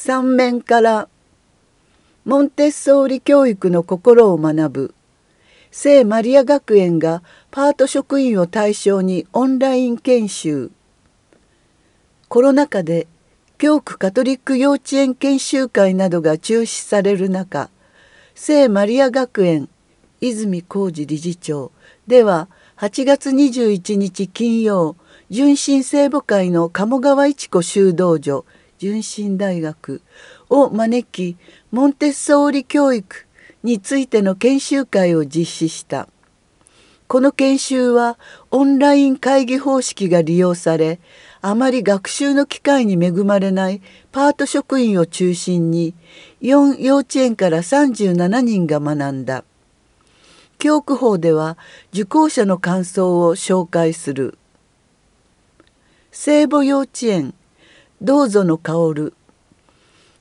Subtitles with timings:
[0.00, 1.08] 三面から
[2.24, 4.94] モンテッソーリ教育の心を学ぶ。
[5.72, 10.70] 聖マリア学園がパート職員を対象にオンライン研修。
[12.28, 13.08] コロナ禍で
[13.58, 17.68] 教区カトリック幼稚園研修会などが中止される中
[18.36, 19.68] 聖マリア学園
[20.20, 21.72] 泉浩二理事長
[22.06, 24.94] では8月21日金曜
[25.28, 28.44] 純真聖母会の鴨川一子修道女
[28.78, 30.02] 純真大学
[30.48, 31.36] を招き
[31.70, 33.26] モンテッソーリ教育
[33.62, 36.08] についての研修会を実施した。
[37.08, 38.18] この研修は
[38.50, 41.00] オンライン会議方式が利用され
[41.40, 43.80] あまり学習の機会に恵まれない
[44.12, 45.94] パート職員を中心に
[46.42, 49.44] 4幼稚園から37人が学んだ。
[50.58, 51.56] 教区法では
[51.92, 54.36] 受講者の感想を紹介する。
[56.10, 57.34] 聖母幼稚園
[58.00, 59.12] どうぞの薫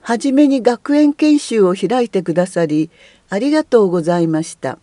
[0.00, 2.90] はじめに学園研修を開いてくださり
[3.30, 4.78] ありがとうございました。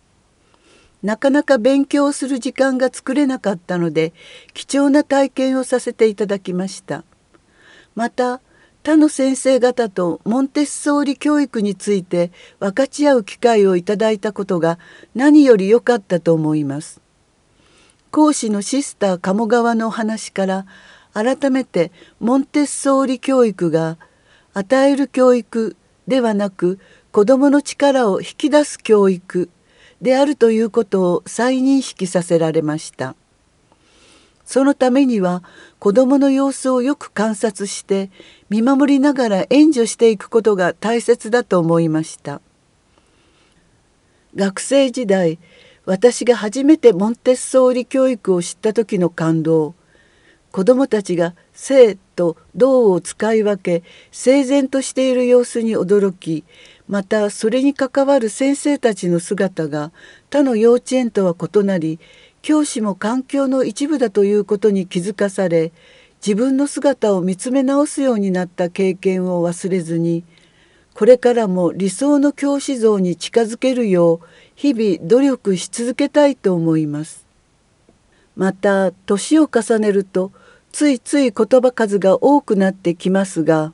[1.02, 4.12] なかなか勉強する時間が作れなかったので
[4.52, 7.04] 貴重な体験をさせていただきました。
[7.94, 8.40] また
[8.82, 14.78] 他の先生方とモンテッソーリ教育について分かち合う機会をいただいたことが
[15.14, 17.00] 何より良かったと思います。
[18.10, 20.66] 講師のシスター鴨川のお話から
[21.12, 23.98] 改めてモンテッソーリ教育が
[24.54, 26.78] 与える教育ではなく
[27.10, 29.50] 子どもの力を引き出す教育
[30.00, 33.14] であるということを再認識させられました。
[34.44, 35.42] そのためには
[35.78, 38.10] 子どもの様子をよく観察して
[38.50, 42.40] 見守りながら援助していくことが大切だと思いました。
[44.34, 45.38] 学生時代
[45.84, 49.74] 私が初めてモンテッソーリ教育を知った時の感動。
[50.52, 56.44] 子どもたちが生と道を使い分け整然としている様子に驚き
[56.88, 59.92] またそれに関わる先生たちの姿が
[60.30, 61.98] 他の幼稚園とは異なり
[62.42, 65.72] 教師も環境の一部だということに気づかされ
[66.24, 70.22] 自分の姿を見つめ直すようになった経験を忘れずに
[70.94, 77.26] これからも理想の教師像に近づけるよう日々努力し続けたいと思います。
[78.36, 80.32] また年を重ねると
[80.72, 83.72] ついつい言葉数が多くなってきますが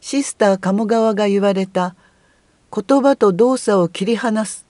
[0.00, 1.94] シスター鴨川が言われた
[2.74, 4.66] 「言葉と動作を切り離す」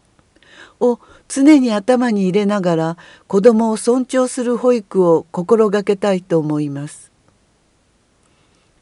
[0.80, 0.98] を
[1.28, 2.96] 常に頭に入れながら
[3.28, 7.10] 子どもを尊重する保育を心がけたいと思います。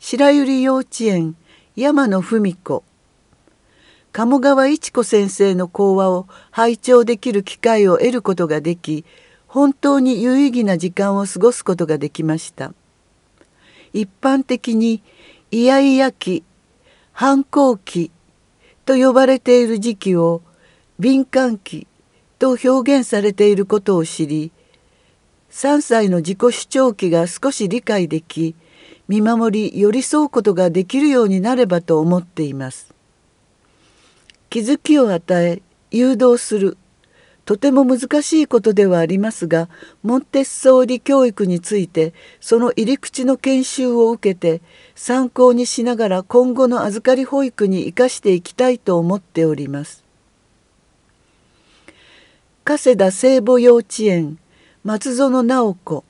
[0.01, 1.37] 白百合幼稚園
[1.77, 2.83] 山野文子
[4.13, 9.05] 鴨川一子先生の講話を拝聴できる機会を得ることができ
[9.53, 12.73] 本当に有意義な時間を過ごすことができました。
[13.93, 15.03] 一般的に
[15.51, 16.43] イヤイヤ期
[17.13, 18.11] 反抗期
[18.87, 20.41] と呼ばれている時期を
[20.99, 21.87] 敏感期
[22.39, 24.53] と表現されていることを知り
[25.51, 28.55] 3歳の自己主張期が少し理解でき
[29.07, 32.95] 見守り寄り添うことができるようになればと思っています。
[34.49, 36.79] 気づきを与え誘導する。
[37.45, 39.69] とても難しいことではありますが
[40.03, 44.63] モンテッソーリ教育についてその入り口の研修を受けて
[44.95, 50.05] 参考にしながら今後の預かり保育に生かしていきたいと思っております。
[52.65, 54.39] 加世田聖母幼稚園
[54.85, 56.05] 松園直子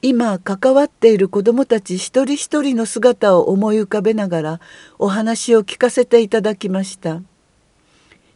[0.00, 4.60] 今関わっている子どもたち一人一人の姿を思い浮かべながら
[4.98, 7.22] お話を聞かせていただきました。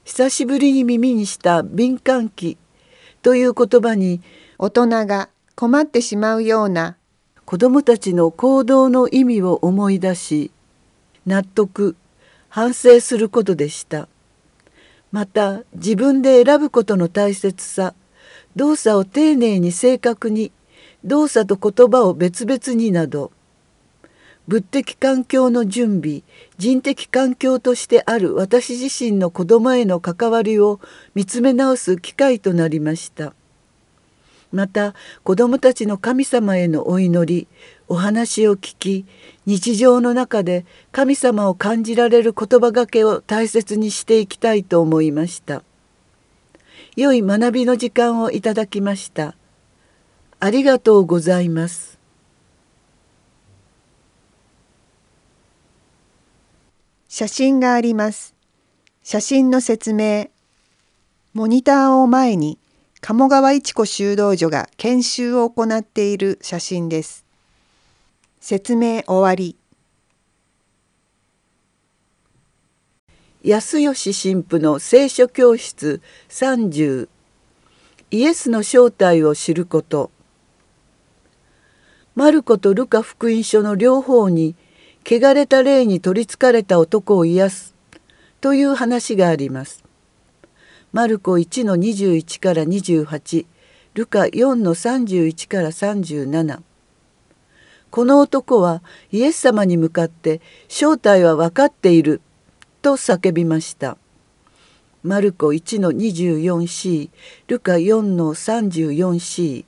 [0.06, 2.56] 久しぶりに耳にした敏感期
[3.22, 4.22] という言葉に
[4.56, 6.96] 大人が困ってしまうような
[7.44, 10.52] 子どもたちの行動の意味を思い出し
[11.26, 11.96] 納得
[12.48, 14.08] 反省することでした。
[15.10, 17.92] また自分で選ぶことの大切さ
[18.54, 20.52] 動作を丁寧に正確に
[21.04, 23.32] 動作と言葉を別々になど
[24.48, 26.22] 物的環境の準備
[26.58, 30.80] 人的環境としてある私自身の子供への関わりを
[31.14, 33.34] 見つめ直す機会となりました。
[34.52, 34.94] また
[35.24, 37.48] 子供たちの神様へのお祈り
[37.88, 39.04] お話を聞き
[39.44, 45.62] 日常の中で神様を感じられる言葉がけを大切にしていきたいと思いました。
[46.96, 49.34] 良い学びの時間をいただきました。
[50.38, 51.95] ありがとうございます。
[57.18, 58.34] 写真があります。
[59.02, 60.28] 写真の説明。
[61.32, 62.58] モニターを前に
[63.00, 67.24] 鴨川一子修道女が研修を行っている写真です。
[68.38, 69.56] 説明終わり。
[73.42, 77.08] 安吉神父の聖書教室30
[78.10, 80.10] イエスの正体を知ること
[82.14, 84.54] マルコとルカ福音書の両方に
[85.08, 87.74] 汚れた霊に取りつかれた男を癒す
[88.40, 89.84] という話があります。
[90.92, 93.46] マルコ1の21から28
[93.94, 96.60] ルカ4の31から37
[97.90, 98.82] この男は
[99.12, 102.20] イエス様に向かって正体は分かっている
[102.82, 103.98] と叫びました。
[105.04, 107.10] マルコ1の 24C
[107.46, 109.64] ルカ4の 34C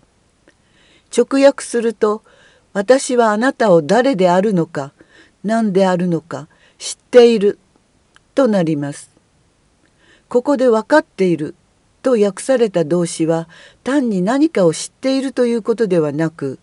[1.17, 2.25] 直訳すると
[2.75, 4.93] 「私はあなたを誰であるのか
[5.45, 6.49] 何であるのか
[6.79, 7.59] 知っている」
[8.35, 9.11] となります。
[10.29, 11.55] ここで分かっている
[12.03, 13.49] と訳された動詞は
[13.83, 16.59] 単に何かを知っているということではなく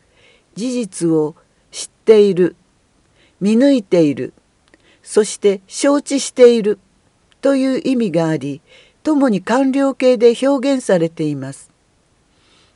[0.55, 1.35] 事実を
[1.71, 2.55] 知っている
[3.41, 4.33] 見抜いている
[5.03, 6.79] そして承知している
[7.41, 8.61] という意味があり
[9.03, 11.69] 共に完了形で表現されています。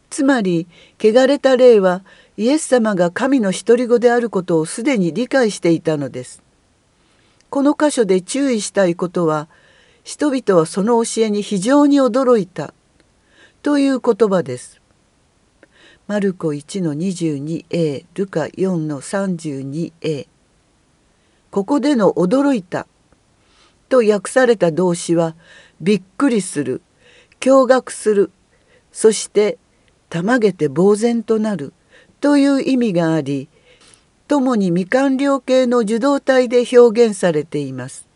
[0.09, 0.67] つまり
[0.99, 2.03] 汚れた霊は
[2.39, 6.41] イエス様が神の独り子であることをすでに理解していたのです。
[7.49, 9.49] この箇所で注意したいことは
[10.05, 12.73] 人々はその教えに非常に驚いた
[13.61, 14.79] という言葉です。
[16.07, 20.27] マルコ1の 22a ルカ4の 32a
[21.51, 22.87] ここでの驚いた
[23.89, 25.35] と訳された動詞は
[25.81, 26.81] びっくりする
[27.41, 28.31] 驚愕する
[28.93, 29.57] そして
[30.07, 31.73] たまげて呆然となる
[32.21, 33.49] という意味があり
[34.27, 38.07] 共に未完了形の受動体で表現されています。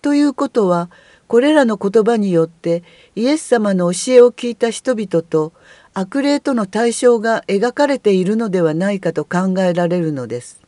[0.00, 0.90] ということは
[1.28, 2.82] これらの言葉によって
[3.14, 5.52] イエス様の教えを聞いた人々と
[5.92, 10.60] 悪霊との対象が描かれているのではないかと考えられるのです。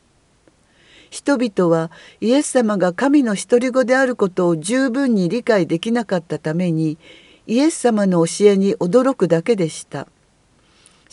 [1.09, 1.91] 人々は
[2.21, 6.97] イエス様が神の独り子であることを十分に理解できなかったために
[7.45, 10.07] イエス様の教えに驚くだけでした。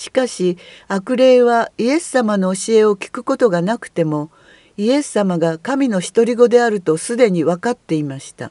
[0.01, 0.57] しかし
[0.89, 4.31] 悪霊はイエス様の教えを聞くことがなくても
[4.79, 8.51] イエス様が神の独り子であるとすでに分かっていました。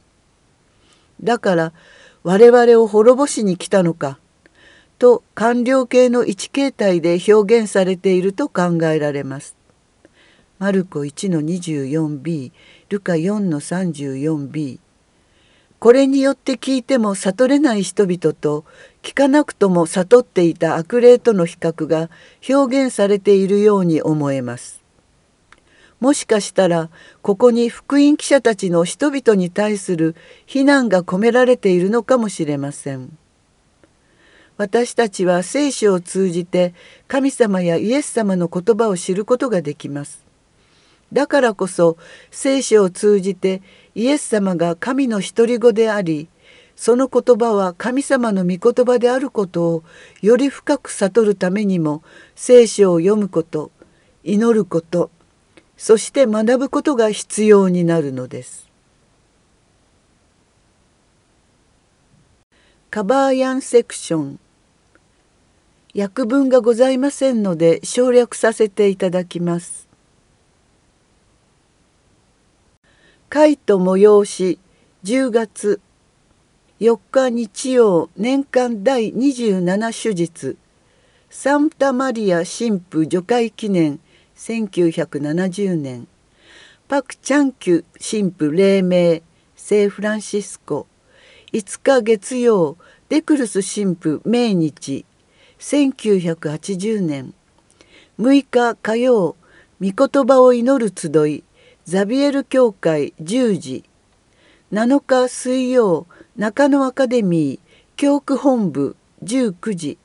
[1.23, 1.73] だから
[2.21, 4.19] 我々を滅ぼしに来たのか
[4.99, 9.55] と官僚系の一形態で表現されていると考えられます。
[10.59, 12.51] マルコ1の 24b
[12.89, 14.79] ルカ4の 34b
[15.79, 18.65] これによって聞いても悟れない人々と
[19.01, 22.09] 聞かなくとも悟っていた悪霊との比較が
[22.49, 24.83] 表現されているように思えます。
[26.01, 26.89] もしかしたら
[27.21, 30.15] ここに福音記者たちの人々に対する
[30.45, 33.17] 非難が込められているのかもしれません。
[34.57, 36.73] 私たちは聖書を通じて
[37.07, 40.28] 神様やイエス様の言葉を知ることができます。
[41.11, 41.97] だからこそ
[42.31, 43.61] 聖書を通じて
[43.95, 46.29] イエス様が神の独り子であり
[46.75, 49.83] その言葉は神様の御言葉であることを
[50.21, 52.03] より深く悟るためにも
[52.35, 53.71] 聖書を読むこと
[54.23, 55.11] 祈ること
[55.75, 58.69] そして学ぶことが必要になるのです。
[62.89, 64.39] カバーヤンセクション
[65.95, 69.88] 訳文がございませんので省略させていただきます。
[73.29, 74.57] 会と催し
[75.03, 75.79] 10月
[76.79, 80.57] 4日日曜年間第27手術
[81.29, 83.99] サンタマリア神父除会記念
[84.35, 86.07] 1970年。
[86.87, 89.21] パク・チャンキュ神父黎明
[89.55, 90.87] 聖フランシスコ。
[91.53, 92.77] 5日月曜
[93.09, 95.05] デクルス神父命日
[95.59, 97.35] 1980年。
[98.19, 99.35] 6日火曜
[99.79, 101.43] 御言葉を祈る集い。
[101.89, 103.83] ザビエル教会10時
[104.71, 106.05] 7日水曜
[106.37, 107.59] 中野アカデミー
[107.95, 109.97] 教区本部19時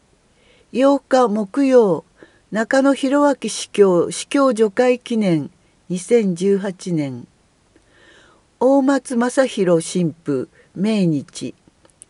[0.72, 2.06] 8日木曜
[2.50, 5.50] 中野弘明司教司教除会記念
[5.90, 7.26] 2018年
[8.58, 11.54] 大松正弘神父命日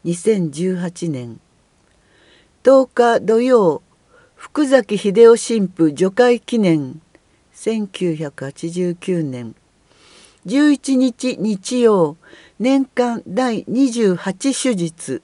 [0.05, 1.41] 2018年。
[2.63, 3.83] 10日土曜
[4.37, 7.01] 福崎秀夫神父除会記念
[7.57, 9.57] 1989年。
[10.47, 12.19] 11日日曜
[12.59, 15.23] 年間第28手術。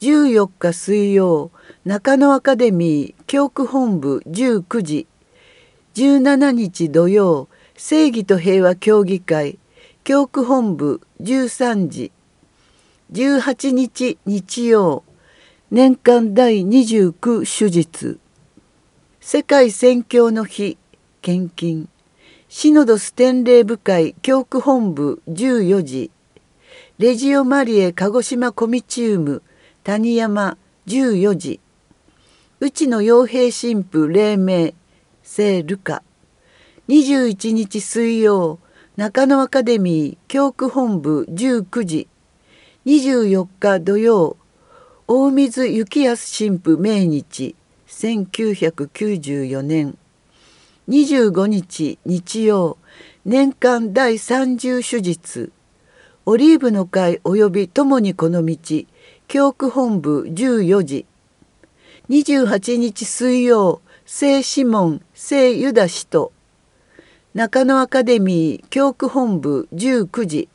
[0.00, 1.50] 14日水曜
[1.84, 5.06] 中野アカデミー教区本部19時。
[5.96, 9.58] 17日土曜正義と平和協議会
[10.04, 12.12] 教区本部13時。
[13.12, 15.02] 18日日曜
[15.72, 18.20] 年間第29手術。
[19.20, 20.78] 世界宣教の日
[21.22, 21.88] 献金。
[22.56, 26.12] シノドス典礼部会教区本部14時。
[26.98, 29.42] レジオマリエ鹿児島コミチウム
[29.82, 30.56] 谷山
[30.86, 31.60] 14時。
[32.60, 34.72] 内の傭兵神父黎明
[35.24, 36.04] 聖ルカ。
[36.88, 38.60] 21日水曜
[38.94, 42.08] 中野アカデミー教区本部19時。
[42.86, 44.36] 24日土曜
[45.08, 47.56] 大水幸康神父命日。
[47.88, 49.98] 1994年。
[50.86, 52.76] 25日日曜
[53.24, 55.50] 年間第30手術。
[56.26, 58.58] オリーブの会及び共にこの道
[59.26, 61.06] 教区本部14時。
[62.10, 66.32] 28日水曜聖シモン聖ユダ氏と
[67.32, 70.48] 中野アカデミー教区本部19時。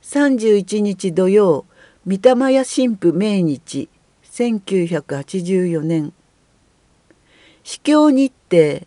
[0.00, 1.66] 31日土曜
[2.06, 3.90] 御霊屋神父命日。
[4.32, 6.14] 1984年。
[7.64, 8.86] 司教日程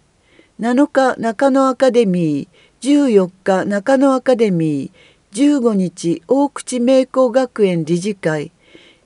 [0.59, 8.51] 7日中野アカデミー14日中野アカデミー15日大口名工学園理事会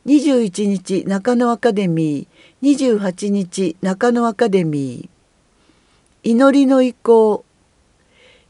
[0.06, 6.30] 21日中野アカデミー28日中野アカデミー。
[6.30, 7.44] 祈りの意向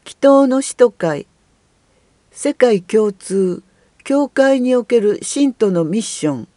[0.05, 1.25] 祈祷の使徒会
[2.31, 3.63] 世界共通
[4.03, 6.47] 教会における信徒のミッション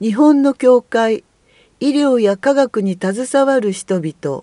[0.00, 1.22] 日本の教会
[1.78, 4.42] 医療や科学に携わる人々